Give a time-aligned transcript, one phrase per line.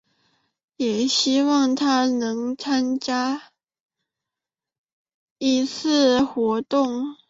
[0.77, 3.49] 也希望她能参加下
[5.37, 7.17] 一次的活动。